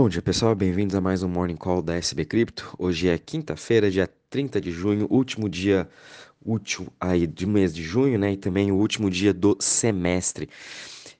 Bom 0.00 0.08
dia 0.08 0.22
pessoal, 0.22 0.54
bem-vindos 0.54 0.94
a 0.94 1.00
mais 1.00 1.24
um 1.24 1.28
Morning 1.28 1.56
Call 1.56 1.82
da 1.82 1.96
SB 1.96 2.24
Cripto. 2.24 2.72
Hoje 2.78 3.08
é 3.08 3.18
quinta-feira, 3.18 3.90
dia 3.90 4.08
30 4.30 4.60
de 4.60 4.70
junho, 4.70 5.08
último 5.10 5.48
dia 5.48 5.88
útil 6.40 6.86
aí 7.00 7.26
do 7.26 7.48
mês 7.48 7.74
de 7.74 7.82
junho, 7.82 8.16
né? 8.16 8.30
E 8.30 8.36
também 8.36 8.70
o 8.70 8.76
último 8.76 9.10
dia 9.10 9.34
do 9.34 9.56
semestre. 9.58 10.48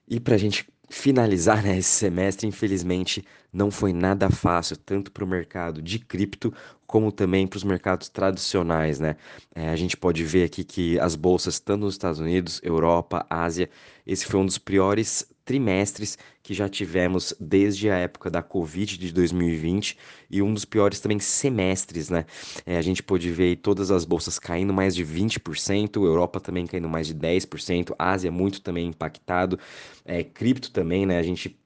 E 0.06 0.21
para 0.21 0.37
a 0.37 0.38
gente 0.38 0.64
finalizar 0.88 1.61
né, 1.64 1.77
esse 1.77 1.91
semestre, 1.91 2.46
infelizmente, 2.46 3.25
não 3.53 3.69
foi 3.69 3.92
nada 3.92 4.31
fácil, 4.31 4.77
tanto 4.77 5.10
para 5.10 5.24
o 5.24 5.29
mercado 5.29 5.83
de 5.83 5.99
cripto 5.99 6.54
como 6.87 7.10
também 7.10 7.49
para 7.49 7.56
os 7.56 7.65
mercados 7.65 8.08
tradicionais, 8.08 9.01
né? 9.01 9.17
É, 9.56 9.71
a 9.71 9.76
gente 9.76 9.97
pode 9.97 10.22
ver 10.22 10.45
aqui 10.45 10.63
que 10.63 11.01
as 11.01 11.17
bolsas, 11.17 11.58
tanto 11.58 11.81
nos 11.81 11.95
Estados 11.95 12.21
Unidos, 12.21 12.60
Europa, 12.63 13.26
Ásia, 13.29 13.69
esse 14.06 14.24
foi 14.24 14.38
um 14.38 14.47
dos 14.47 14.56
piores 14.56 15.26
trimestres 15.49 16.19
que 16.42 16.52
já 16.52 16.69
tivemos 16.69 17.33
desde 17.41 17.88
a 17.88 17.96
época 17.96 18.30
da 18.30 18.42
Covid 18.42 18.98
de 18.98 19.10
2020 19.10 19.96
e 20.30 20.42
um 20.42 20.52
dos 20.52 20.66
piores 20.66 21.00
também 21.00 21.18
semestres, 21.18 22.10
né? 22.10 22.27
É, 22.66 22.77
a 22.77 22.82
gente 22.82 23.02
pôde 23.02 23.30
ver 23.30 23.56
todas 23.56 23.90
as 23.90 24.04
bolsas 24.04 24.38
caindo 24.38 24.74
mais 24.74 24.95
de 24.95 25.02
20%, 25.06 25.96
Europa 26.04 26.38
também 26.38 26.66
caindo 26.66 26.87
mais 26.87 27.06
de 27.06 27.14
10%, 27.14 27.95
Ásia 27.98 28.30
muito 28.30 28.60
também 28.60 28.88
impactado, 28.88 29.59
é, 30.04 30.23
cripto 30.23 30.70
também, 30.70 31.06
né? 31.06 31.18
A 31.18 31.23
gente 31.23 31.59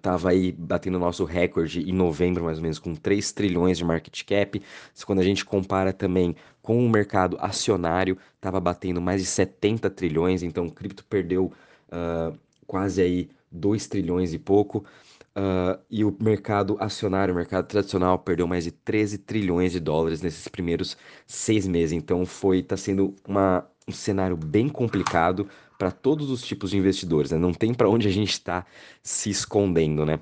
Tava 0.00 0.30
aí 0.30 0.50
batendo 0.50 0.98
nosso 0.98 1.24
recorde 1.24 1.82
em 1.82 1.92
novembro, 1.92 2.44
mais 2.44 2.56
ou 2.56 2.62
menos, 2.62 2.78
com 2.78 2.94
3 2.94 3.32
trilhões 3.32 3.76
de 3.76 3.84
market 3.84 4.24
cap. 4.24 4.62
Quando 5.04 5.18
a 5.18 5.22
gente 5.22 5.44
compara 5.44 5.92
também 5.92 6.34
com 6.62 6.82
o 6.86 6.88
mercado 6.88 7.36
acionário, 7.38 8.16
tava 8.40 8.58
batendo 8.58 8.98
mais 8.98 9.20
de 9.20 9.26
70 9.26 9.90
trilhões, 9.90 10.42
então 10.42 10.70
cripto 10.70 11.04
perdeu 11.04 11.52
uh, 11.92 12.38
quase 12.70 13.02
aí 13.02 13.28
2 13.50 13.88
trilhões 13.88 14.32
e 14.32 14.38
pouco. 14.38 14.84
Uh, 15.36 15.76
e 15.90 16.04
o 16.04 16.16
mercado 16.20 16.76
acionário, 16.78 17.34
o 17.34 17.36
mercado 17.36 17.66
tradicional, 17.66 18.16
perdeu 18.20 18.46
mais 18.46 18.62
de 18.62 18.70
13 18.70 19.18
trilhões 19.18 19.72
de 19.72 19.80
dólares 19.80 20.22
nesses 20.22 20.46
primeiros 20.46 20.96
seis 21.26 21.66
meses. 21.66 21.92
Então 21.92 22.24
foi, 22.24 22.62
tá 22.62 22.76
sendo 22.76 23.12
uma, 23.26 23.66
um 23.88 23.92
cenário 23.92 24.36
bem 24.36 24.68
complicado 24.68 25.48
para 25.76 25.90
todos 25.90 26.30
os 26.30 26.42
tipos 26.42 26.70
de 26.70 26.78
investidores, 26.78 27.32
né? 27.32 27.38
Não 27.38 27.52
tem 27.52 27.74
para 27.74 27.88
onde 27.88 28.06
a 28.06 28.10
gente 28.12 28.30
está 28.30 28.64
se 29.02 29.30
escondendo, 29.30 30.06
né? 30.06 30.20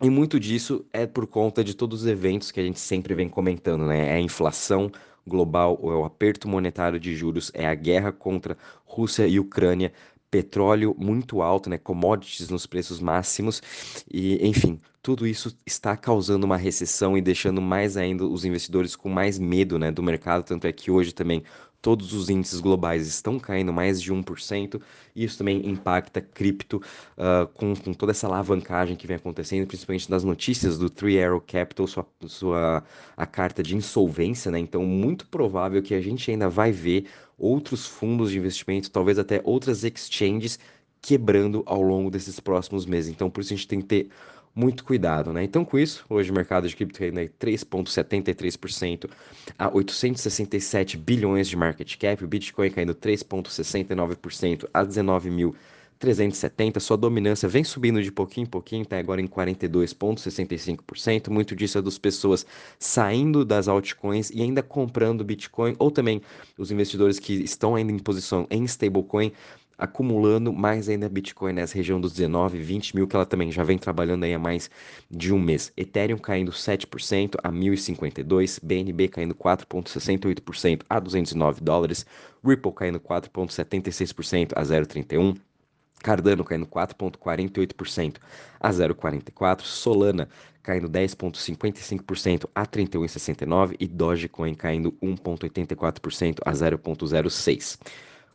E 0.00 0.08
muito 0.08 0.38
disso 0.38 0.84
é 0.92 1.04
por 1.04 1.26
conta 1.26 1.64
de 1.64 1.74
todos 1.74 2.02
os 2.02 2.06
eventos 2.06 2.52
que 2.52 2.60
a 2.60 2.62
gente 2.62 2.78
sempre 2.78 3.14
vem 3.14 3.28
comentando, 3.28 3.86
né? 3.86 4.10
É 4.10 4.12
a 4.14 4.20
inflação 4.20 4.90
global, 5.26 5.78
ou 5.80 5.92
é 5.92 5.96
o 5.96 6.04
aperto 6.04 6.48
monetário 6.48 6.98
de 6.98 7.14
juros, 7.16 7.50
é 7.54 7.66
a 7.66 7.74
guerra 7.74 8.12
contra 8.12 8.56
Rússia 8.84 9.26
e 9.26 9.38
Ucrânia, 9.38 9.92
petróleo 10.32 10.96
muito 10.98 11.42
alto, 11.42 11.68
né, 11.68 11.76
commodities 11.76 12.48
nos 12.48 12.66
preços 12.66 12.98
máximos. 13.00 13.62
E, 14.10 14.44
enfim, 14.44 14.80
tudo 15.02 15.26
isso 15.26 15.54
está 15.66 15.94
causando 15.94 16.46
uma 16.46 16.56
recessão 16.56 17.18
e 17.18 17.20
deixando 17.20 17.60
mais 17.60 17.98
ainda 17.98 18.24
os 18.24 18.42
investidores 18.42 18.96
com 18.96 19.10
mais 19.10 19.38
medo, 19.38 19.78
né, 19.78 19.92
do 19.92 20.02
mercado, 20.02 20.42
tanto 20.42 20.66
é 20.66 20.72
que 20.72 20.90
hoje 20.90 21.12
também 21.12 21.44
todos 21.82 22.12
os 22.12 22.30
índices 22.30 22.60
globais 22.60 23.08
estão 23.08 23.40
caindo 23.40 23.72
mais 23.72 24.00
de 24.00 24.12
1%, 24.12 24.80
e 25.14 25.24
isso 25.24 25.36
também 25.36 25.68
impacta 25.68 26.20
cripto 26.20 26.76
uh, 26.76 27.46
com, 27.54 27.74
com, 27.74 27.92
toda 27.92 28.12
essa 28.12 28.28
alavancagem 28.28 28.94
que 28.94 29.06
vem 29.06 29.16
acontecendo, 29.16 29.66
principalmente 29.66 30.08
nas 30.08 30.22
notícias 30.22 30.78
do 30.78 30.88
Three 30.88 31.22
Arrow 31.22 31.40
Capital, 31.40 31.88
sua, 31.88 32.06
sua 32.26 32.84
a 33.16 33.26
carta 33.26 33.62
de 33.62 33.76
insolvência, 33.76 34.50
né? 34.50 34.60
Então, 34.60 34.86
muito 34.86 35.26
provável 35.26 35.82
que 35.82 35.92
a 35.92 36.00
gente 36.00 36.30
ainda 36.30 36.48
vai 36.48 36.70
ver 36.70 37.06
outros 37.36 37.84
fundos 37.84 38.30
de 38.30 38.38
investimento, 38.38 38.88
talvez 38.88 39.18
até 39.18 39.40
outras 39.44 39.82
exchanges 39.82 40.58
quebrando 41.00 41.64
ao 41.66 41.82
longo 41.82 42.08
desses 42.08 42.38
próximos 42.38 42.86
meses. 42.86 43.10
Então, 43.10 43.28
por 43.28 43.40
isso 43.40 43.52
a 43.52 43.56
gente 43.56 43.66
tem 43.66 43.80
que 43.80 43.86
ter 43.86 44.08
muito 44.54 44.84
cuidado, 44.84 45.32
né? 45.32 45.42
Então, 45.42 45.64
com 45.64 45.78
isso, 45.78 46.04
hoje 46.08 46.30
o 46.30 46.34
mercado 46.34 46.68
de 46.68 46.76
cripto 46.76 46.98
caindo 46.98 47.16
3,73% 47.16 49.08
a 49.58 49.74
867 49.74 50.98
bilhões 50.98 51.48
de 51.48 51.56
market 51.56 51.96
cap, 51.96 52.22
o 52.22 52.28
Bitcoin 52.28 52.70
caindo 52.70 52.94
3,69% 52.94 54.68
a 54.72 54.84
19.370. 54.84 56.78
Sua 56.80 56.98
dominância 56.98 57.48
vem 57.48 57.64
subindo 57.64 58.02
de 58.02 58.12
pouquinho 58.12 58.44
em 58.44 58.50
pouquinho, 58.50 58.82
está 58.82 58.98
agora 58.98 59.22
em 59.22 59.26
42,65%. 59.26 61.30
Muito 61.30 61.56
disso 61.56 61.78
é 61.78 61.82
das 61.82 61.96
pessoas 61.96 62.44
saindo 62.78 63.46
das 63.46 63.68
altcoins 63.68 64.28
e 64.30 64.42
ainda 64.42 64.62
comprando 64.62 65.24
Bitcoin, 65.24 65.74
ou 65.78 65.90
também 65.90 66.20
os 66.58 66.70
investidores 66.70 67.18
que 67.18 67.42
estão 67.42 67.74
ainda 67.74 67.90
em 67.90 67.98
posição 67.98 68.46
em 68.50 68.64
stablecoin 68.64 69.32
acumulando 69.82 70.52
mais 70.52 70.88
ainda 70.88 71.08
Bitcoin 71.08 71.54
nessa 71.54 71.74
região 71.74 72.00
dos 72.00 72.12
19, 72.12 72.56
20 72.56 72.94
mil, 72.94 73.08
que 73.08 73.16
ela 73.16 73.26
também 73.26 73.50
já 73.50 73.64
vem 73.64 73.76
trabalhando 73.76 74.22
aí 74.22 74.32
há 74.32 74.38
mais 74.38 74.70
de 75.10 75.34
um 75.34 75.40
mês. 75.40 75.72
Ethereum 75.76 76.18
caindo 76.18 76.52
7% 76.52 77.34
a 77.42 77.50
1.052, 77.50 78.60
BNB 78.62 79.08
caindo 79.08 79.34
4,68% 79.34 80.82
a 80.88 81.00
209 81.00 81.60
dólares, 81.60 82.06
Ripple 82.44 82.72
caindo 82.72 83.00
4,76% 83.00 84.52
a 84.54 84.62
0,31. 84.62 85.36
Cardano 86.00 86.44
caindo 86.44 86.66
4,48% 86.66 88.16
a 88.60 88.70
0,44%, 88.70 89.62
Solana 89.62 90.28
caindo 90.62 90.88
10,55% 90.88 92.48
a 92.54 92.64
31,69% 92.64 93.76
e 93.80 93.88
Dogecoin 93.88 94.54
caindo 94.54 94.92
1,84% 95.02 96.38
a 96.44 96.52
0,06%. 96.52 97.78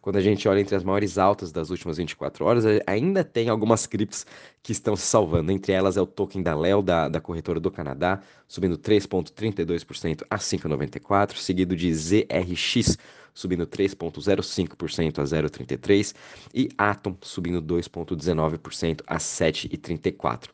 Quando 0.08 0.16
a 0.16 0.22
gente 0.22 0.48
olha 0.48 0.62
entre 0.62 0.74
as 0.74 0.86
maiores 0.86 1.18
altas 1.18 1.52
das 1.52 1.70
últimas 1.70 1.98
24 1.98 2.46
horas, 2.46 2.64
ainda 2.88 3.26
tem 3.26 3.50
algumas 3.50 3.86
criptos 3.86 4.26
que 4.64 4.72
estão 4.72 4.96
se 4.96 5.06
salvando. 5.06 5.52
Entre 5.52 5.74
elas 5.74 5.98
é 5.98 6.02
o 6.02 6.08
token 6.08 6.42
da 6.42 6.56
Leo, 6.56 6.82
da, 6.82 7.10
da 7.10 7.20
corretora 7.20 7.60
do 7.60 7.70
Canadá, 7.70 8.22
subindo 8.48 8.78
3,32% 8.78 10.24
a 10.30 10.38
5,94, 10.38 11.36
seguido 11.36 11.76
de 11.76 11.94
ZRX, 11.94 12.98
subindo 13.34 13.68
3,05% 13.68 15.20
a 15.20 15.24
0,33 15.24 16.16
e 16.54 16.70
Atom 16.78 17.18
subindo 17.20 17.62
2,19% 17.62 19.02
a 19.06 19.18
7,34. 19.18 20.48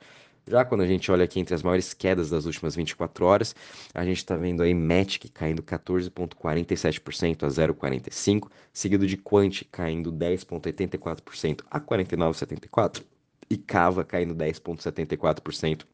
Já 0.45 0.65
quando 0.65 0.81
a 0.81 0.87
gente 0.87 1.09
olha 1.09 1.23
aqui 1.23 1.39
entre 1.39 1.55
as 1.55 1.63
maiores 1.63 1.93
quedas 1.93 2.29
das 2.29 2.45
últimas 2.45 2.75
24 2.75 3.25
horas, 3.25 3.55
a 3.93 4.03
gente 4.03 4.17
está 4.17 4.35
vendo 4.35 4.61
aí 4.61 4.73
Matic 4.73 5.29
caindo 5.33 5.63
14,47% 5.63 7.43
a 7.43 7.47
0,45, 7.47 8.49
seguido 8.73 9.07
de 9.07 9.15
Quant 9.15 9.63
caindo 9.71 10.11
10,84% 10.11 11.61
a 11.71 11.79
49,74 11.79 13.03
e 13.49 13.57
Cava 13.57 14.03
caindo 14.03 14.35
10,74% 14.35 15.85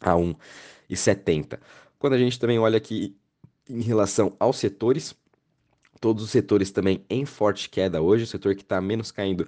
a 0.00 0.12
1,70. 0.14 1.60
Quando 1.98 2.14
a 2.14 2.18
gente 2.18 2.40
também 2.40 2.58
olha 2.58 2.78
aqui 2.78 3.16
em 3.68 3.82
relação 3.82 4.34
aos 4.40 4.56
setores, 4.56 5.14
todos 6.00 6.24
os 6.24 6.30
setores 6.30 6.72
também 6.72 7.04
em 7.08 7.24
forte 7.24 7.70
queda 7.70 8.02
hoje, 8.02 8.24
o 8.24 8.26
setor 8.26 8.56
que 8.56 8.62
está 8.62 8.80
menos 8.80 9.12
caindo 9.12 9.46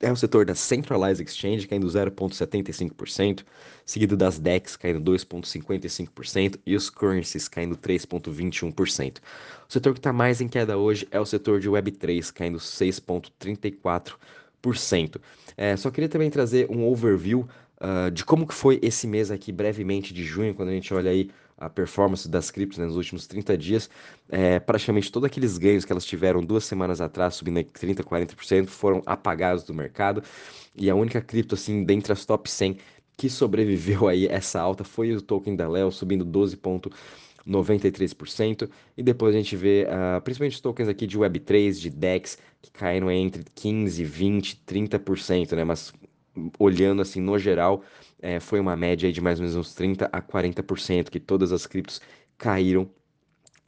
é 0.00 0.12
o 0.12 0.16
setor 0.16 0.44
da 0.44 0.54
Centralized 0.54 1.26
Exchange 1.26 1.66
caindo 1.66 1.86
0,75%, 1.86 3.42
seguido 3.84 4.16
das 4.16 4.38
DEX 4.38 4.76
caindo 4.76 5.00
2,55% 5.10 6.60
e 6.66 6.76
os 6.76 6.90
currencies 6.90 7.48
caindo 7.48 7.76
3,21%. 7.76 9.18
O 9.68 9.72
setor 9.72 9.94
que 9.94 9.98
está 9.98 10.12
mais 10.12 10.40
em 10.40 10.46
queda 10.48 10.76
hoje 10.76 11.08
é 11.10 11.18
o 11.18 11.26
setor 11.26 11.58
de 11.60 11.68
Web3, 11.70 12.32
caindo 12.32 12.58
6,34%. 12.58 15.20
É, 15.56 15.76
só 15.76 15.90
queria 15.90 16.08
também 16.08 16.30
trazer 16.30 16.70
um 16.70 16.86
overview 16.86 17.48
uh, 17.80 18.10
de 18.10 18.24
como 18.24 18.46
que 18.46 18.54
foi 18.54 18.78
esse 18.82 19.06
mês 19.06 19.30
aqui, 19.30 19.52
brevemente, 19.52 20.12
de 20.12 20.24
junho, 20.24 20.54
quando 20.54 20.70
a 20.70 20.72
gente 20.72 20.92
olha 20.92 21.10
aí 21.10 21.30
a 21.58 21.70
performance 21.70 22.28
das 22.28 22.50
criptos 22.50 22.78
né, 22.78 22.84
nos 22.84 22.96
últimos 22.96 23.26
30 23.26 23.56
dias, 23.56 23.88
é, 24.28 24.58
praticamente 24.58 25.10
todos 25.10 25.26
aqueles 25.26 25.56
ganhos 25.56 25.84
que 25.84 25.92
elas 25.92 26.04
tiveram 26.04 26.42
duas 26.42 26.64
semanas 26.64 27.00
atrás, 27.00 27.34
subindo 27.34 27.60
30%, 27.60 28.02
40%, 28.02 28.66
foram 28.66 29.02
apagados 29.06 29.64
do 29.64 29.72
mercado. 29.72 30.22
E 30.74 30.90
a 30.90 30.94
única 30.94 31.22
cripto, 31.22 31.54
assim, 31.54 31.84
dentre 31.84 32.12
as 32.12 32.26
top 32.26 32.50
100 32.50 32.76
que 33.16 33.30
sobreviveu 33.30 34.08
aí 34.08 34.26
essa 34.26 34.60
alta 34.60 34.84
foi 34.84 35.12
o 35.12 35.22
token 35.22 35.56
da 35.56 35.68
Leo, 35.68 35.90
subindo 35.90 36.24
12,93%. 36.26 38.68
E 38.96 39.02
depois 39.02 39.34
a 39.34 39.38
gente 39.38 39.56
vê, 39.56 39.86
uh, 39.86 40.20
principalmente 40.20 40.60
tokens 40.60 40.88
aqui 40.88 41.06
de 41.06 41.18
Web3, 41.18 41.80
de 41.80 41.88
DEX, 41.90 42.38
que 42.60 42.70
caíram 42.70 43.10
entre 43.10 43.42
15, 43.54 44.04
20, 44.04 44.62
30%, 44.66 45.56
né? 45.56 45.64
Mas 45.64 45.94
olhando 46.58 47.02
assim 47.02 47.20
no 47.20 47.38
geral, 47.38 47.82
é, 48.20 48.40
foi 48.40 48.60
uma 48.60 48.76
média 48.76 49.12
de 49.12 49.20
mais 49.20 49.38
ou 49.38 49.42
menos 49.44 49.56
uns 49.56 49.74
30 49.74 50.08
a 50.12 50.20
40% 50.22 51.10
que 51.10 51.20
todas 51.20 51.52
as 51.52 51.66
criptos 51.66 52.00
caíram 52.38 52.88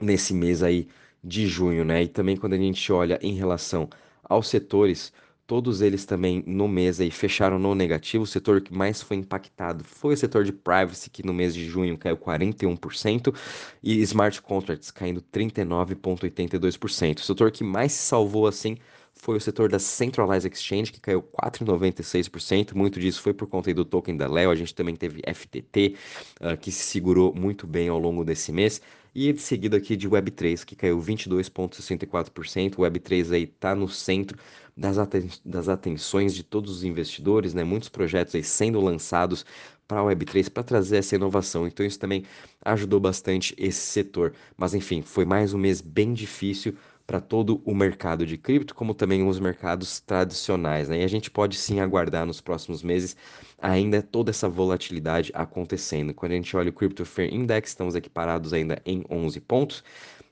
nesse 0.01 0.35
mês 0.35 0.63
aí 0.63 0.89
de 1.23 1.47
junho, 1.47 1.85
né? 1.85 2.03
E 2.05 2.09
também 2.09 2.37
quando 2.37 2.55
a 2.55 2.59
gente 2.59 2.93
olha 2.93 3.19
em 3.23 3.35
relação 3.35 3.89
aos 4.23 4.49
setores, 4.49 5.13
todos 5.47 5.81
eles 5.81 6.05
também 6.05 6.45
no 6.47 6.69
mês 6.69 7.01
aí 7.01 7.11
fecharam 7.11 7.59
no 7.59 7.75
negativo. 7.75 8.25
O 8.25 8.27
setor 8.27 8.61
que 8.61 8.73
mais 8.73 9.03
foi 9.03 9.17
impactado 9.17 9.83
foi 9.83 10.15
o 10.15 10.17
setor 10.17 10.45
de 10.45 10.53
privacy, 10.53 11.11
que 11.11 11.25
no 11.25 11.33
mês 11.33 11.55
de 11.55 11.65
junho 11.67 11.97
caiu 11.97 12.17
41%, 12.17 13.35
e 13.83 14.01
smart 14.03 14.43
contracts 14.43 14.91
caindo 14.91 15.23
39,82%. 15.23 17.19
O 17.19 17.23
setor 17.23 17.51
que 17.51 17.65
mais 17.65 17.93
se 17.93 18.03
salvou 18.07 18.47
assim 18.47 18.77
foi 19.19 19.37
o 19.37 19.41
setor 19.41 19.69
da 19.69 19.79
Centralized 19.79 20.51
Exchange, 20.53 20.93
que 20.93 21.01
caiu 21.01 21.23
4,96%. 21.23 22.75
Muito 22.75 22.99
disso 22.99 23.21
foi 23.21 23.35
por 23.35 23.47
conta 23.47 23.73
do 23.75 23.85
token 23.85 24.17
da 24.17 24.27
Leo. 24.27 24.51
A 24.51 24.55
gente 24.55 24.75
também 24.75 24.97
teve 24.97 25.21
FTT, 25.23 25.95
uh, 26.41 26.49
ah, 26.49 26.57
que 26.57 26.71
se 26.71 26.85
segurou 26.85 27.35
muito 27.35 27.67
bem 27.67 27.89
ao 27.89 27.99
longo 27.99 28.25
desse 28.25 28.53
mês. 28.53 28.81
E 29.15 29.33
de 29.33 29.41
seguida 29.41 29.77
aqui 29.77 29.97
de 29.97 30.09
Web3, 30.09 30.65
que 30.65 30.77
caiu 30.77 31.01
22,64%. 31.01 32.75
O 32.79 32.83
Web3 32.83 33.33
aí 33.35 33.43
está 33.43 33.75
no 33.75 33.89
centro 33.89 34.39
das, 34.77 34.97
aten 34.97 35.29
das 35.45 35.69
atenções 35.69 36.35
de 36.35 36.45
todos 36.45 36.71
os 36.71 36.85
investidores, 36.85 37.53
né? 37.53 37.65
Muitos 37.65 37.89
projetos 37.89 38.35
aí 38.35 38.45
sendo 38.45 38.81
lançados 38.81 39.45
para 39.89 40.01
a 40.01 40.05
Web3 40.05 40.51
para 40.51 40.63
trazer 40.63 40.99
essa 40.99 41.17
inovação. 41.17 41.67
Então 41.67 41.85
isso 41.85 41.99
também 41.99 42.25
ajudou 42.65 43.01
bastante 43.01 43.55
esse 43.59 43.81
setor. 43.81 44.35
Mas 44.57 44.75
enfim, 44.75 45.03
foi 45.03 45.25
mais 45.25 45.53
um 45.53 45.59
mês 45.59 45.81
bem 45.81 46.13
difícil 46.13 46.77
para 47.09 47.23
todo 47.23 47.63
o 47.65 47.75
mercado 47.75 48.27
de 48.27 48.37
cripto, 48.37 48.75
como 48.75 48.93
também 48.93 49.27
os 49.27 49.41
mercados 49.41 49.99
tradicionais. 49.99 50.91
Né? 50.91 51.01
E 51.01 51.05
a 51.05 51.09
gente 51.09 51.31
pode 51.31 51.57
sim 51.57 51.81
aguardar 51.81 52.27
nos 52.27 52.39
próximos 52.39 52.83
meses 52.83 53.17
ainda 53.59 54.03
toda 54.03 54.29
essa 54.29 54.47
volatilidade 54.47 55.33
acontecendo. 55.35 56.13
Quando 56.13 56.33
a 56.33 56.35
gente 56.35 56.55
olha 56.55 56.69
o 56.69 56.73
Crypto 56.73 57.07
Fair 57.07 57.33
Index, 57.33 57.71
estamos 57.71 57.97
aqui 57.97 58.11
parados 58.11 58.53
ainda 58.53 58.79
em 58.85 59.07
11 59.09 59.41
pontos. 59.41 59.83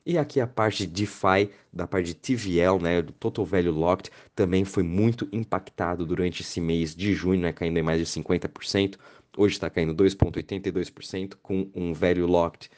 E 0.05 0.19
aqui 0.19 0.39
a 0.39 0.47
parte 0.47 0.87
de 0.87 0.93
DeFi, 0.93 1.51
da 1.73 1.87
parte 1.87 2.09
de 2.09 2.15
TVL, 2.15 2.79
né, 2.79 3.01
do 3.01 3.13
Total 3.15 3.45
Value 3.47 3.73
Locked, 3.73 4.11
também 4.35 4.67
foi 4.67 4.83
muito 4.83 5.27
impactado 5.33 6.05
durante 6.05 6.43
esse 6.43 6.61
mês 6.61 6.95
de 6.95 7.15
junho, 7.15 7.41
né, 7.41 7.55
caindo 7.55 7.79
em 7.79 7.83
mais 7.83 7.99
de 7.99 8.05
50%. 8.05 8.99
Hoje 9.35 9.55
está 9.55 9.71
caindo 9.71 9.95
2,82%, 9.95 11.37
com 11.43 11.71
um 11.75 11.95
Value 11.95 12.27
Locked 12.27 12.71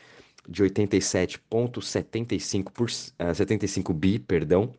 de 0.49 0.65
87,75 0.65 2.73
por, 2.73 2.87
uh, 2.87 3.35
75 3.35 3.93
bi, 3.93 4.19
perdão, 4.19 4.73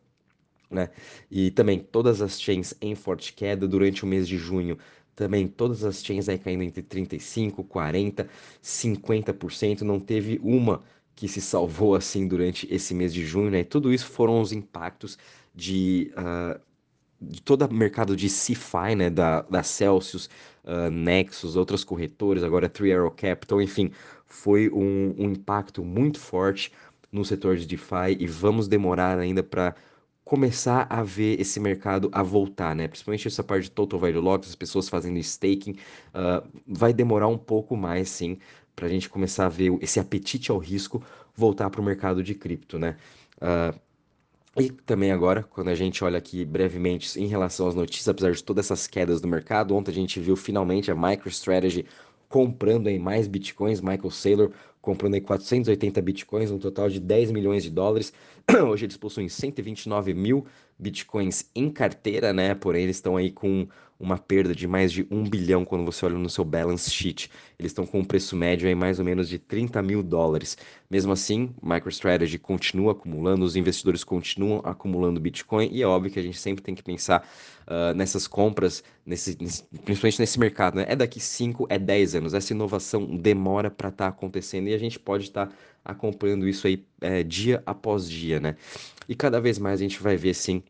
né? 0.69 0.89
E 1.31 1.51
também 1.51 1.79
todas 1.79 2.21
as 2.21 2.41
chains 2.41 2.73
em 2.81 2.95
forte 2.95 3.33
queda 3.33 3.67
durante 3.67 4.03
o 4.03 4.07
mês 4.07 4.27
de 4.27 4.37
junho. 4.37 4.77
Também 5.15 5.47
todas 5.47 5.83
as 5.83 6.03
chains 6.03 6.29
aí 6.29 6.37
caindo 6.37 6.63
entre 6.63 6.81
35, 6.81 7.63
40, 7.63 8.27
50%. 8.63 9.81
Não 9.81 9.99
teve 9.99 10.39
uma 10.41 10.83
que 11.15 11.27
se 11.27 11.41
salvou 11.41 11.95
assim 11.95 12.27
durante 12.27 12.67
esse 12.73 12.93
mês 12.93 13.13
de 13.13 13.25
junho, 13.25 13.51
né? 13.51 13.59
E 13.59 13.65
tudo 13.65 13.93
isso 13.93 14.05
foram 14.05 14.41
os 14.41 14.53
impactos 14.53 15.17
de, 15.53 16.11
uh, 16.17 16.59
de 17.21 17.41
todo 17.41 17.65
o 17.65 17.73
mercado 17.73 18.15
de 18.15 18.29
CeFi, 18.29 18.95
né? 18.95 19.09
Da, 19.09 19.41
da 19.41 19.63
Celsius, 19.63 20.29
uh, 20.63 20.89
Nexus, 20.89 21.55
outras 21.55 21.83
corretoras, 21.83 22.43
agora 22.43 22.69
Three 22.69 22.93
Arrow 22.93 23.11
Capital, 23.11 23.61
enfim, 23.61 23.91
foi 24.29 24.69
um, 24.69 25.15
um 25.17 25.31
impacto 25.31 25.83
muito 25.83 26.19
forte 26.19 26.71
no 27.11 27.25
setor 27.25 27.57
de 27.57 27.65
DeFi 27.65 28.15
e 28.19 28.27
vamos 28.27 28.67
demorar 28.67 29.17
ainda 29.17 29.43
para 29.43 29.75
começar 30.23 30.85
a 30.89 31.01
ver 31.01 31.41
esse 31.41 31.59
mercado 31.59 32.07
a 32.11 32.21
voltar, 32.21 32.75
né? 32.75 32.87
Principalmente 32.87 33.27
essa 33.27 33.43
parte 33.43 33.63
de 33.63 33.71
total 33.71 33.99
value 33.99 34.21
lock, 34.21 34.47
as 34.47 34.53
pessoas 34.53 34.87
fazendo 34.87 35.17
staking, 35.17 35.71
uh, 35.71 36.47
vai 36.67 36.93
demorar 36.93 37.27
um 37.27 37.37
pouco 37.37 37.75
mais, 37.75 38.09
sim, 38.09 38.37
para 38.75 38.85
a 38.85 38.89
gente 38.89 39.09
começar 39.09 39.47
a 39.47 39.49
ver 39.49 39.75
esse 39.81 39.99
apetite 39.99 40.51
ao 40.51 40.59
risco 40.59 41.03
voltar 41.35 41.69
para 41.71 41.81
o 41.81 41.83
mercado 41.83 42.21
de 42.21 42.35
cripto, 42.35 42.77
né? 42.77 42.95
Uh, 43.37 43.79
e 44.59 44.69
também 44.69 45.11
agora, 45.11 45.41
quando 45.41 45.69
a 45.69 45.75
gente 45.75 46.03
olha 46.03 46.17
aqui 46.17 46.43
brevemente 46.45 47.19
em 47.19 47.27
relação 47.27 47.67
às 47.67 47.75
notícias, 47.75 48.07
apesar 48.09 48.31
de 48.31 48.43
todas 48.43 48.65
essas 48.65 48.87
quedas 48.87 49.21
do 49.21 49.27
mercado, 49.27 49.75
ontem 49.75 49.91
a 49.91 49.93
gente 49.93 50.19
viu 50.19 50.35
finalmente 50.35 50.91
a 50.91 50.95
MicroStrategy 50.95 51.85
comprando 52.29 52.87
aí 52.87 52.99
mais 52.99 53.27
bitcoins, 53.27 53.81
Michael 53.81 54.11
Saylor 54.11 54.51
comprando 54.81 55.15
aí 55.15 55.21
480 55.21 56.01
bitcoins, 56.01 56.51
um 56.51 56.57
total 56.57 56.89
de 56.89 56.99
10 56.99 57.31
milhões 57.31 57.63
de 57.63 57.69
dólares. 57.69 58.13
Hoje 58.69 58.85
eles 58.85 58.97
possuem 58.97 59.27
129 59.27 60.13
mil 60.13 60.45
bitcoins 60.79 61.49
em 61.53 61.69
carteira, 61.69 62.31
né? 62.31 62.55
Porém, 62.55 62.83
eles 62.83 62.95
estão 62.95 63.17
aí 63.17 63.29
com 63.29 63.67
uma 63.99 64.17
perda 64.17 64.55
de 64.55 64.65
mais 64.65 64.93
de 64.93 65.05
um 65.11 65.23
bilhão 65.23 65.65
quando 65.65 65.83
você 65.83 66.05
olha 66.05 66.17
no 66.17 66.29
seu 66.29 66.45
balance 66.45 66.89
sheet. 66.89 67.29
Eles 67.59 67.71
estão 67.71 67.85
com 67.85 67.99
um 67.99 68.05
preço 68.05 68.33
médio 68.33 68.65
aí 68.65 68.73
mais 68.73 68.97
ou 68.97 69.03
menos 69.03 69.27
de 69.27 69.37
30 69.37 69.81
mil 69.81 70.01
dólares. 70.01 70.57
Mesmo 70.89 71.11
assim, 71.11 71.53
MicroStrategy 71.61 72.39
continua 72.39 72.93
acumulando, 72.93 73.43
os 73.43 73.57
investidores 73.57 74.03
continuam 74.05 74.61
acumulando 74.63 75.19
Bitcoin 75.19 75.69
e 75.69 75.81
é 75.81 75.85
óbvio 75.85 76.11
que 76.11 76.19
a 76.19 76.23
gente 76.23 76.39
sempre 76.39 76.63
tem 76.63 76.73
que 76.73 76.81
pensar 76.81 77.27
uh, 77.67 77.93
nessas 77.93 78.25
compras, 78.25 78.81
nesse, 79.05 79.37
nesse, 79.39 79.63
principalmente 79.83 80.19
nesse 80.19 80.39
mercado. 80.39 80.75
Né? 80.75 80.85
É 80.87 80.95
daqui 80.95 81.19
5, 81.19 81.67
é 81.69 81.77
10 81.77 82.15
anos. 82.15 82.33
Essa 82.33 82.53
inovação 82.53 83.05
demora 83.17 83.69
para 83.69 83.89
estar 83.89 84.05
tá 84.05 84.09
acontecendo 84.09 84.69
e 84.69 84.73
a 84.73 84.77
gente 84.77 84.97
pode 84.97 85.25
estar 85.25 85.47
tá 85.47 85.53
acompanhando 85.83 86.47
isso 86.47 86.67
aí 86.67 86.85
é, 87.01 87.23
dia 87.23 87.61
após 87.65 88.09
dia, 88.09 88.39
né? 88.39 88.55
E 89.07 89.15
cada 89.15 89.39
vez 89.41 89.57
mais 89.57 89.79
a 89.79 89.83
gente 89.83 90.01
vai 90.01 90.15
ver, 90.15 90.33
sim, 90.33 90.63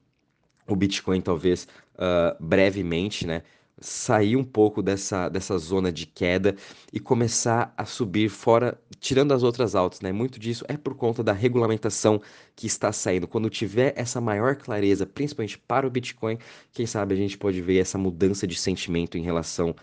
o 0.67 0.75
Bitcoin 0.75 1.21
talvez 1.21 1.67
uh, 1.95 2.43
brevemente, 2.43 3.25
né? 3.27 3.43
Sair 3.81 4.35
um 4.35 4.43
pouco 4.43 4.81
dessa, 4.81 5.29
dessa 5.29 5.57
zona 5.57 5.89
de 5.89 6.05
queda 6.05 6.55
e 6.91 6.99
começar 6.99 7.73
a 7.77 7.85
subir 7.85 8.27
fora, 8.27 8.77
tirando 8.99 9.33
as 9.33 9.41
outras 9.41 9.73
altas, 9.73 10.01
né? 10.01 10.11
Muito 10.11 10.37
disso 10.37 10.65
é 10.67 10.75
por 10.75 10.95
conta 10.95 11.23
da 11.23 11.31
regulamentação 11.31 12.21
que 12.55 12.67
está 12.67 12.91
saindo. 12.91 13.27
Quando 13.27 13.49
tiver 13.49 13.93
essa 13.95 14.19
maior 14.19 14.57
clareza, 14.57 15.05
principalmente 15.05 15.57
para 15.57 15.87
o 15.87 15.89
Bitcoin, 15.89 16.37
quem 16.73 16.85
sabe 16.85 17.13
a 17.13 17.17
gente 17.17 17.37
pode 17.37 17.61
ver 17.61 17.77
essa 17.77 17.97
mudança 17.97 18.45
de 18.45 18.55
sentimento 18.55 19.17
em 19.17 19.21
relação 19.21 19.73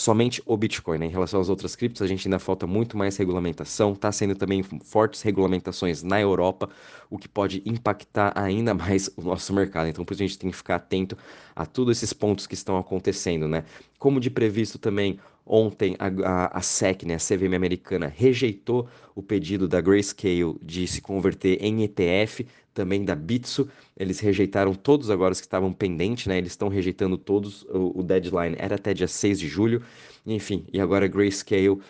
somente 0.00 0.42
o 0.46 0.56
Bitcoin. 0.56 0.96
Né? 0.98 1.06
Em 1.06 1.10
relação 1.10 1.38
às 1.40 1.50
outras 1.50 1.76
criptos, 1.76 2.00
a 2.00 2.06
gente 2.06 2.26
ainda 2.26 2.38
falta 2.38 2.66
muito 2.66 2.96
mais 2.96 3.18
regulamentação, 3.18 3.92
está 3.92 4.10
sendo 4.10 4.34
também 4.34 4.62
fortes 4.62 5.20
regulamentações 5.20 6.02
na 6.02 6.18
Europa, 6.18 6.70
o 7.10 7.18
que 7.18 7.28
pode 7.28 7.62
impactar 7.66 8.32
ainda 8.34 8.72
mais 8.74 9.10
o 9.14 9.20
nosso 9.20 9.52
mercado. 9.52 9.88
Então, 9.88 10.02
por 10.02 10.14
isso 10.14 10.22
a 10.22 10.26
gente 10.26 10.38
tem 10.38 10.50
que 10.50 10.56
ficar 10.56 10.76
atento 10.76 11.18
a 11.54 11.66
todos 11.66 11.98
esses 11.98 12.14
pontos 12.14 12.46
que 12.46 12.54
estão 12.54 12.78
acontecendo. 12.78 13.46
Né? 13.46 13.62
Como 13.98 14.18
de 14.18 14.30
previsto 14.30 14.78
também, 14.78 15.20
ontem 15.44 15.96
a, 15.98 16.06
a, 16.06 16.58
a 16.58 16.62
SEC, 16.62 17.04
né, 17.04 17.14
a 17.14 17.18
CVM 17.18 17.54
americana, 17.54 18.06
rejeitou 18.06 18.88
o 19.14 19.22
pedido 19.22 19.66
da 19.66 19.80
Grayscale 19.80 20.56
de 20.62 20.86
se 20.86 21.00
converter 21.00 21.58
em 21.60 21.82
ETF, 21.82 22.46
também 22.72 23.04
da 23.04 23.14
Bitso. 23.14 23.68
Eles 23.96 24.20
rejeitaram 24.20 24.74
todos 24.74 25.10
agora 25.10 25.32
os 25.32 25.40
que 25.40 25.46
estavam 25.46 25.72
pendentes, 25.72 26.26
né? 26.26 26.38
Eles 26.38 26.52
estão 26.52 26.68
rejeitando 26.68 27.18
todos. 27.18 27.62
O, 27.64 28.00
o, 28.00 28.02
deadline 28.02 28.56
era 28.58 28.76
até 28.76 28.94
dia 28.94 29.08
6 29.08 29.38
de 29.38 29.48
julho. 29.48 29.82
Enfim, 30.24 30.64
e 30.72 30.80
agora 30.80 31.04
a 31.04 31.08
Grayscale 31.08 31.68
uh, 31.70 31.80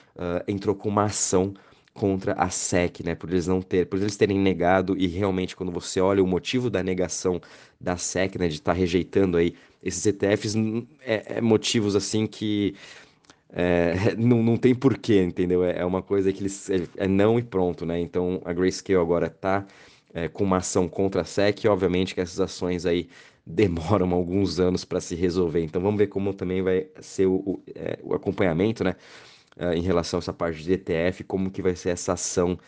entrou 0.49 0.75
com 0.75 0.89
uma 0.89 1.05
ação 1.05 1.55
contra 1.93 2.33
a 2.35 2.49
SEC, 2.49 3.05
né? 3.05 3.15
Por 3.15 3.31
eles 3.31 3.47
não 3.47 3.61
ter, 3.61 3.87
por 3.87 4.01
eles 4.01 4.17
terem 4.17 4.39
negado 4.39 4.97
e 4.97 5.07
realmente 5.07 5.55
quando 5.55 5.73
você 5.73 6.01
olha 6.01 6.23
o 6.23 6.27
motivo 6.27 6.71
da 6.71 6.83
negação 6.83 7.41
da 7.81 7.97
SEC, 7.97 8.37
né, 8.39 8.49
de 8.49 8.55
estar 8.55 8.73
tá 8.73 8.79
rejeitando 8.79 9.37
aí 9.37 9.55
esses 9.83 10.05
ETFs, 10.07 10.55
é, 11.01 11.37
é 11.37 11.41
motivos 11.41 11.97
assim 11.97 12.27
que 12.27 12.75
é, 13.53 14.15
não, 14.17 14.43
não 14.43 14.57
tem 14.57 14.75
porquê, 14.75 15.23
entendeu? 15.23 15.65
É, 15.65 15.79
é 15.81 15.85
uma 15.85 16.03
coisa 16.03 16.33
que 16.33 16.41
eles 16.41 16.71
é, 16.71 16.87
é 16.97 17.09
não 17.09 17.39
e 17.39 17.43
pronto, 17.43 17.85
né? 17.85 18.01
Então 18.01 18.41
a 18.45 18.53
Grayscale 18.53 19.01
agora 19.01 19.27
está 19.27 19.67
é, 20.15 20.29
com 20.29 20.45
uma 20.45 20.59
ação 20.59 20.89
contra 20.89 21.23
a 21.23 21.25
SEC, 21.25 21.65
e 21.65 21.69
obviamente 21.69 22.15
que 22.15 22.21
essas 22.21 22.41
ações 22.41 22.87
aí 22.87 23.09
demoram 23.47 24.13
alguns 24.13 24.61
anos 24.61 24.85
para 24.85 25.01
se 25.01 25.15
resolver. 25.15 25.63
Então 25.65 25.81
vamos 25.81 25.99
ver 25.99 26.09
como 26.09 26.33
também 26.35 26.63
vai 26.63 26.89
ser 27.01 27.27
o, 27.27 27.35
o, 27.37 27.63
é, 27.75 27.99
o 28.03 28.15
acompanhamento, 28.15 28.85
né, 28.85 28.95
em 29.75 29.83
relação 29.83 30.19
a 30.19 30.21
essa 30.21 30.33
parte 30.33 30.63
de 30.63 30.73
ETF, 30.73 31.25
como 31.25 31.51
que 31.51 31.61
vai 31.61 31.77
ser 31.77 31.91
essa 31.91 32.15
ação 32.15 32.59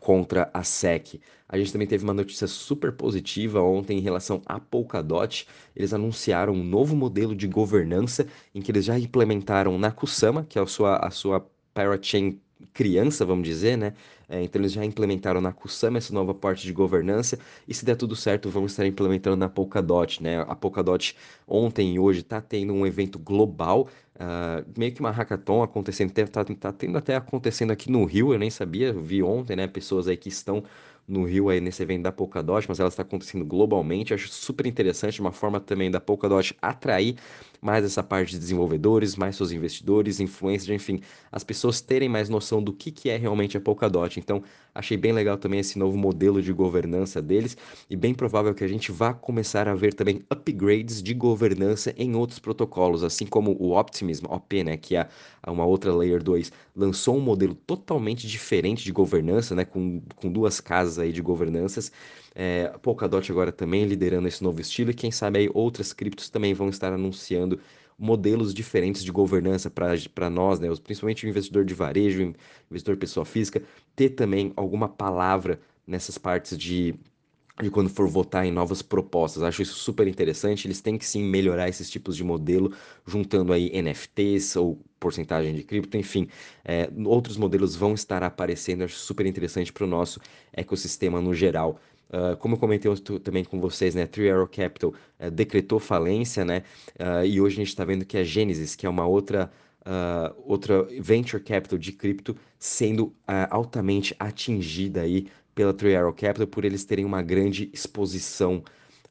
contra 0.00 0.50
a 0.52 0.62
SEC. 0.62 1.20
A 1.48 1.58
gente 1.58 1.72
também 1.72 1.88
teve 1.88 2.04
uma 2.04 2.14
notícia 2.14 2.46
super 2.46 2.92
positiva 2.92 3.60
ontem 3.62 3.98
em 3.98 4.00
relação 4.00 4.42
à 4.46 4.60
Polkadot. 4.60 5.46
Eles 5.74 5.94
anunciaram 5.94 6.52
um 6.52 6.64
novo 6.64 6.94
modelo 6.94 7.34
de 7.34 7.46
governança 7.46 8.26
em 8.54 8.60
que 8.60 8.70
eles 8.70 8.84
já 8.84 8.98
implementaram 8.98 9.78
na 9.78 9.90
Kusama, 9.90 10.44
que 10.44 10.58
é 10.58 10.62
a 10.62 10.66
sua, 10.66 10.96
a 10.96 11.10
sua 11.10 11.48
parachain 11.72 12.40
criança, 12.72 13.24
vamos 13.24 13.46
dizer, 13.46 13.76
né? 13.76 13.94
É, 14.28 14.42
então 14.42 14.60
eles 14.60 14.72
já 14.72 14.84
implementaram 14.84 15.40
na 15.40 15.52
Kusama 15.52 15.98
essa 15.98 16.12
nova 16.12 16.34
parte 16.34 16.66
de 16.66 16.72
governança 16.72 17.38
e 17.66 17.72
se 17.72 17.84
der 17.84 17.96
tudo 17.96 18.14
certo, 18.14 18.50
vamos 18.50 18.72
estar 18.72 18.86
implementando 18.86 19.36
na 19.36 19.48
Polkadot, 19.48 20.22
né? 20.22 20.40
A 20.42 20.54
Polkadot 20.54 21.16
ontem 21.46 21.94
e 21.94 21.98
hoje 21.98 22.20
está 22.20 22.40
tendo 22.40 22.72
um 22.72 22.86
evento 22.86 23.18
global, 23.18 23.88
uh, 24.16 24.64
meio 24.78 24.92
que 24.92 25.00
uma 25.00 25.10
hackathon 25.10 25.62
acontecendo, 25.62 26.10
está 26.10 26.44
tá 26.44 26.72
tendo 26.72 26.98
até 26.98 27.16
acontecendo 27.16 27.70
aqui 27.70 27.90
no 27.90 28.04
Rio, 28.04 28.32
eu 28.32 28.38
nem 28.38 28.50
sabia, 28.50 28.92
vi 28.92 29.22
ontem, 29.22 29.56
né? 29.56 29.66
Pessoas 29.66 30.08
aí 30.08 30.16
que 30.16 30.28
estão 30.28 30.62
no 31.08 31.24
Rio 31.24 31.48
aí 31.48 31.60
nesse 31.60 31.82
evento 31.82 32.02
da 32.02 32.12
Polkadot, 32.12 32.66
mas 32.68 32.78
ela 32.78 32.90
está 32.90 33.02
acontecendo 33.02 33.44
globalmente. 33.44 34.12
Acho 34.12 34.28
super 34.28 34.66
interessante, 34.66 35.20
uma 35.20 35.32
forma 35.32 35.58
também 35.58 35.90
da 35.90 36.00
Polkadot 36.00 36.54
atrair 36.60 37.16
mais 37.60 37.84
essa 37.84 38.02
parte 38.02 38.30
de 38.30 38.38
desenvolvedores, 38.38 39.16
mais 39.16 39.36
seus 39.36 39.52
investidores, 39.52 40.20
influencers, 40.20 40.70
enfim, 40.70 41.00
as 41.30 41.42
pessoas 41.42 41.80
terem 41.80 42.08
mais 42.08 42.28
noção 42.28 42.62
do 42.62 42.72
que, 42.72 42.90
que 42.90 43.10
é 43.10 43.16
realmente 43.16 43.56
a 43.56 43.60
Polkadot. 43.60 44.18
Então, 44.18 44.42
achei 44.74 44.96
bem 44.96 45.12
legal 45.12 45.36
também 45.36 45.60
esse 45.60 45.78
novo 45.78 45.96
modelo 45.96 46.40
de 46.40 46.52
governança 46.52 47.20
deles 47.20 47.56
e 47.90 47.96
bem 47.96 48.14
provável 48.14 48.54
que 48.54 48.64
a 48.64 48.68
gente 48.68 48.92
vá 48.92 49.12
começar 49.12 49.68
a 49.68 49.74
ver 49.74 49.94
também 49.94 50.22
upgrades 50.30 51.02
de 51.02 51.14
governança 51.14 51.92
em 51.96 52.14
outros 52.14 52.38
protocolos, 52.38 53.02
assim 53.02 53.26
como 53.26 53.56
o 53.58 53.78
Optimism, 53.78 54.26
OP, 54.26 54.62
né, 54.64 54.76
que 54.76 54.96
é 54.96 55.08
uma 55.46 55.64
outra 55.64 55.92
Layer 55.92 56.22
2, 56.22 56.52
lançou 56.76 57.16
um 57.16 57.20
modelo 57.20 57.54
totalmente 57.54 58.26
diferente 58.26 58.84
de 58.84 58.92
governança, 58.92 59.54
né, 59.54 59.64
com, 59.64 60.00
com 60.16 60.30
duas 60.30 60.60
casas 60.60 60.98
aí 60.98 61.12
de 61.12 61.22
governanças. 61.22 61.90
É, 62.34 62.68
Polkadot 62.82 63.30
agora 63.32 63.50
também 63.50 63.84
liderando 63.84 64.28
esse 64.28 64.44
novo 64.44 64.60
estilo 64.60 64.90
e 64.92 64.94
quem 64.94 65.10
sabe 65.10 65.40
aí 65.40 65.50
outras 65.52 65.92
criptos 65.92 66.30
também 66.30 66.54
vão 66.54 66.68
estar 66.68 66.92
anunciando 66.92 67.47
modelos 67.98 68.54
diferentes 68.54 69.02
de 69.02 69.10
governança 69.10 69.70
para 69.70 70.30
nós, 70.30 70.60
né, 70.60 70.68
principalmente 70.82 71.26
o 71.26 71.28
investidor 71.28 71.64
de 71.64 71.74
varejo, 71.74 72.34
investidor 72.70 72.96
pessoa 72.96 73.24
física, 73.26 73.62
ter 73.96 74.10
também 74.10 74.52
alguma 74.56 74.88
palavra 74.88 75.60
nessas 75.86 76.16
partes 76.18 76.56
de 76.56 76.94
de 77.62 77.70
quando 77.70 77.90
for 77.90 78.06
votar 78.08 78.46
em 78.46 78.52
novas 78.52 78.82
propostas. 78.82 79.42
Acho 79.42 79.62
isso 79.62 79.74
super 79.74 80.06
interessante. 80.06 80.66
Eles 80.66 80.80
têm 80.80 80.96
que 80.96 81.04
sim 81.04 81.24
melhorar 81.24 81.68
esses 81.68 81.90
tipos 81.90 82.16
de 82.16 82.22
modelo, 82.22 82.72
juntando 83.06 83.52
aí 83.52 83.70
NFTs 83.72 84.56
ou 84.56 84.80
porcentagem 85.00 85.54
de 85.54 85.62
cripto, 85.62 85.96
enfim, 85.96 86.28
é, 86.64 86.90
outros 87.04 87.36
modelos 87.36 87.74
vão 87.76 87.94
estar 87.94 88.22
aparecendo. 88.22 88.82
Acho 88.84 88.96
super 88.96 89.26
interessante 89.26 89.72
para 89.72 89.84
o 89.84 89.86
nosso 89.86 90.20
ecossistema 90.52 91.20
no 91.20 91.34
geral. 91.34 91.80
Uh, 92.10 92.36
como 92.38 92.54
eu 92.54 92.58
comentei 92.58 92.90
também 93.22 93.44
com 93.44 93.60
vocês, 93.60 93.94
né, 93.94 94.06
Three 94.06 94.30
Arrow 94.30 94.48
Capital 94.48 94.94
uh, 95.20 95.30
decretou 95.30 95.78
falência, 95.78 96.44
né, 96.44 96.62
uh, 96.98 97.24
e 97.24 97.40
hoje 97.40 97.56
a 97.56 97.58
gente 97.58 97.68
está 97.68 97.84
vendo 97.84 98.04
que 98.04 98.16
a 98.16 98.24
Genesis, 98.24 98.74
que 98.74 98.86
é 98.86 98.88
uma 98.88 99.06
outra 99.06 99.50
Uh, 99.86 100.34
outra 100.44 100.82
venture 101.00 101.42
capital 101.42 101.78
de 101.78 101.92
cripto 101.92 102.36
sendo 102.58 103.06
uh, 103.06 103.48
altamente 103.48 104.14
atingida 104.18 105.00
aí 105.00 105.28
pela 105.54 105.72
Three 105.72 105.96
Arrow 105.96 106.12
Capital 106.12 106.46
por 106.46 106.64
eles 106.64 106.84
terem 106.84 107.06
uma 107.06 107.22
grande 107.22 107.70
exposição 107.72 108.62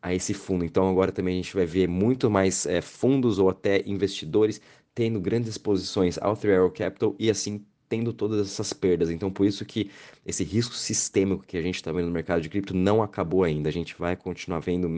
a 0.01 0.13
esse 0.13 0.33
fundo. 0.33 0.63
Então 0.63 0.87
agora 0.87 1.11
também 1.11 1.39
a 1.39 1.41
gente 1.41 1.55
vai 1.55 1.65
ver 1.65 1.87
muito 1.87 2.29
mais 2.29 2.65
é, 2.65 2.79
fundos 2.81 3.39
ou 3.39 3.49
até 3.49 3.81
investidores 3.87 4.61
tendo 4.93 5.19
grandes 5.19 5.49
exposições 5.49 6.17
ao 6.19 6.35
Three 6.35 6.53
Arrow 6.53 6.71
Capital 6.71 7.15
e 7.17 7.29
assim 7.29 7.65
tendo 7.89 8.13
todas 8.13 8.47
essas 8.47 8.73
perdas. 8.73 9.09
Então 9.09 9.31
por 9.31 9.45
isso 9.45 9.65
que 9.65 9.89
esse 10.25 10.43
risco 10.43 10.75
sistêmico 10.75 11.45
que 11.45 11.57
a 11.57 11.61
gente 11.61 11.75
está 11.75 11.91
vendo 11.91 12.05
no 12.05 12.11
mercado 12.11 12.41
de 12.41 12.49
cripto 12.49 12.75
não 12.75 13.01
acabou 13.01 13.43
ainda. 13.43 13.69
A 13.69 13.71
gente 13.71 13.95
vai 13.97 14.15
continuar 14.15 14.59
vendo 14.59 14.89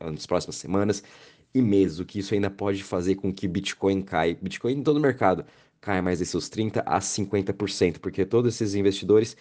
nas 0.00 0.26
próximas 0.26 0.56
semanas 0.56 1.02
e 1.54 1.62
meses 1.62 1.98
o 1.98 2.04
que 2.04 2.18
isso 2.18 2.34
ainda 2.34 2.50
pode 2.50 2.82
fazer 2.82 3.16
com 3.16 3.32
que 3.32 3.48
Bitcoin 3.48 4.02
caia. 4.02 4.36
Bitcoin 4.40 4.74
em 4.74 4.82
todo 4.82 4.96
o 4.96 5.00
mercado 5.00 5.44
caia 5.80 6.02
mais 6.02 6.18
de 6.18 6.26
seus 6.26 6.48
30 6.48 6.80
a 6.80 6.98
50%, 6.98 7.98
porque 7.98 8.24
todos 8.24 8.54
esses 8.54 8.74
investidores 8.74 9.36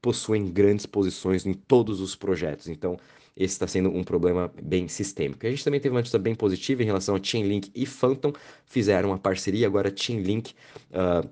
possuem 0.00 0.46
grandes 0.50 0.86
posições 0.86 1.44
em 1.44 1.52
todos 1.52 2.00
os 2.00 2.16
projetos. 2.16 2.68
Então, 2.68 2.96
esse 3.36 3.54
está 3.54 3.66
sendo 3.66 3.90
um 3.90 4.02
problema 4.02 4.52
bem 4.62 4.88
sistêmico. 4.88 5.46
A 5.46 5.50
gente 5.50 5.64
também 5.64 5.80
teve 5.80 5.94
uma 5.94 6.00
notícia 6.00 6.18
bem 6.18 6.34
positiva 6.34 6.82
em 6.82 6.86
relação 6.86 7.14
a 7.14 7.22
Chainlink 7.22 7.70
e 7.74 7.86
Phantom, 7.86 8.32
fizeram 8.66 9.10
uma 9.10 9.18
parceria, 9.18 9.66
agora 9.66 9.92
Chainlink 9.94 10.54
uh, 10.90 11.28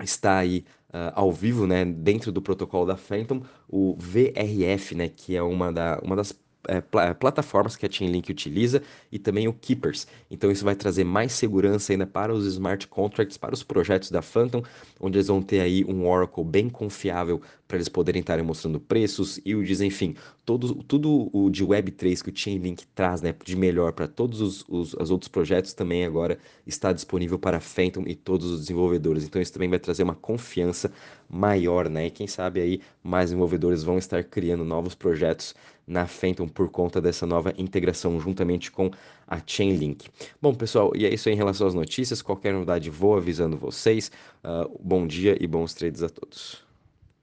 está 0.00 0.38
aí 0.38 0.64
uh, 0.90 1.12
ao 1.14 1.32
vivo, 1.32 1.66
né, 1.66 1.84
dentro 1.84 2.32
do 2.32 2.42
protocolo 2.42 2.86
da 2.86 2.96
Phantom, 2.96 3.42
o 3.68 3.96
VRF, 3.98 4.94
né, 4.94 5.08
que 5.08 5.36
é 5.36 5.42
uma, 5.42 5.72
da, 5.72 6.00
uma 6.02 6.16
das 6.16 6.32
é, 6.68 6.80
pl 6.80 7.14
plataformas 7.14 7.76
que 7.76 7.86
a 7.86 7.90
Chainlink 7.90 8.30
utiliza 8.30 8.82
e 9.10 9.18
também 9.18 9.48
o 9.48 9.52
Keepers. 9.52 10.06
Então 10.30 10.50
isso 10.50 10.64
vai 10.64 10.74
trazer 10.74 11.04
mais 11.04 11.32
segurança 11.32 11.92
ainda 11.92 12.06
para 12.06 12.32
os 12.32 12.46
smart 12.46 12.86
contracts, 12.88 13.36
para 13.36 13.54
os 13.54 13.62
projetos 13.62 14.10
da 14.10 14.22
Phantom, 14.22 14.62
onde 15.00 15.18
eles 15.18 15.28
vão 15.28 15.42
ter 15.42 15.60
aí 15.60 15.84
um 15.84 16.08
Oracle 16.08 16.44
bem 16.44 16.68
confiável 16.68 17.40
para 17.66 17.78
eles 17.78 17.88
poderem 17.88 18.20
estar 18.20 18.42
mostrando 18.42 18.78
preços, 18.78 19.40
yields, 19.44 19.80
enfim, 19.80 20.14
todo, 20.44 20.74
tudo 20.84 21.30
o 21.32 21.50
de 21.50 21.64
Web3 21.64 22.22
que 22.22 22.30
o 22.30 22.36
Chainlink 22.36 22.86
traz 22.94 23.22
né, 23.22 23.34
de 23.44 23.56
melhor 23.56 23.92
para 23.92 24.06
todos 24.06 24.40
os, 24.40 24.64
os, 24.68 24.94
os 24.94 25.10
outros 25.10 25.28
projetos 25.28 25.72
também 25.72 26.04
agora 26.04 26.38
está 26.66 26.92
disponível 26.92 27.38
para 27.38 27.56
a 27.56 27.60
Phantom 27.60 28.04
e 28.06 28.14
todos 28.14 28.50
os 28.50 28.60
desenvolvedores. 28.60 29.24
Então 29.24 29.40
isso 29.40 29.52
também 29.52 29.68
vai 29.68 29.78
trazer 29.78 30.02
uma 30.02 30.14
confiança 30.14 30.92
maior, 31.28 31.88
né? 31.88 32.06
E 32.06 32.10
quem 32.10 32.26
sabe 32.26 32.60
aí 32.60 32.80
mais 33.02 33.30
desenvolvedores 33.30 33.82
vão 33.82 33.98
estar 33.98 34.22
criando 34.24 34.64
novos 34.64 34.94
projetos 34.94 35.54
na 35.86 36.06
Phantom 36.06 36.48
por 36.48 36.68
conta 36.70 37.00
dessa 37.00 37.26
nova 37.26 37.52
integração 37.58 38.18
juntamente 38.18 38.70
com 38.70 38.90
a 39.26 39.40
Chainlink. 39.44 40.08
Bom, 40.40 40.54
pessoal, 40.54 40.92
e 40.94 41.04
é 41.04 41.12
isso 41.12 41.28
aí 41.28 41.34
em 41.34 41.38
relação 41.38 41.66
às 41.66 41.74
notícias. 41.74 42.22
Qualquer 42.22 42.52
novidade 42.52 42.90
vou 42.90 43.16
avisando 43.16 43.56
vocês. 43.56 44.10
Uh, 44.42 44.78
bom 44.82 45.06
dia 45.06 45.36
e 45.40 45.46
bons 45.46 45.74
trades 45.74 46.02
a 46.02 46.08
todos. 46.08 46.63